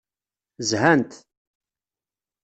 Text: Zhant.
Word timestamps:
Zhant. 0.69 1.11